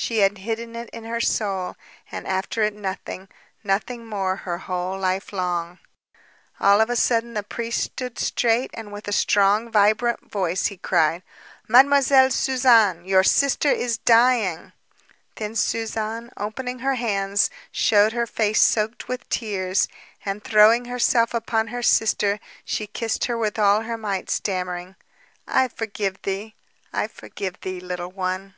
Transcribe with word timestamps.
She 0.00 0.18
had 0.20 0.38
hidden 0.38 0.76
it 0.76 0.88
in 0.90 1.02
her 1.06 1.20
soul. 1.20 1.74
And 2.12 2.24
after 2.24 2.62
it 2.62 2.72
nothing, 2.72 3.28
nothing 3.64 4.06
more 4.06 4.36
her 4.36 4.58
whole 4.58 4.96
life 4.96 5.32
long! 5.32 5.80
All 6.60 6.80
of 6.80 6.88
a 6.88 6.94
sudden 6.94 7.34
the 7.34 7.42
priest 7.42 7.82
stood 7.82 8.16
straight, 8.16 8.70
and, 8.74 8.92
with 8.92 9.08
a 9.08 9.12
strong 9.12 9.72
vibrant 9.72 10.30
voice, 10.30 10.66
he 10.66 10.76
cried: 10.76 11.24
"Mademoiselle 11.66 12.30
Suzanne, 12.30 13.06
your 13.06 13.24
sister 13.24 13.70
is 13.72 13.98
dying!" 13.98 14.72
Then 15.34 15.56
Suzanne, 15.56 16.30
opening 16.36 16.78
her 16.78 16.94
hands, 16.94 17.50
showed 17.72 18.12
her 18.12 18.28
face 18.28 18.62
soaked 18.62 19.08
with 19.08 19.28
tears, 19.28 19.88
and 20.24 20.44
throwing 20.44 20.84
herself 20.84 21.34
upon 21.34 21.66
her 21.66 21.82
sister, 21.82 22.38
she 22.64 22.86
kissed 22.86 23.24
her 23.24 23.36
with 23.36 23.58
all 23.58 23.80
her 23.82 23.98
might, 23.98 24.30
stammering: 24.30 24.94
"I 25.48 25.66
forgive 25.66 26.22
thee, 26.22 26.54
I 26.92 27.08
forgive 27.08 27.60
thee, 27.62 27.80
Little 27.80 28.12
One." 28.12 28.54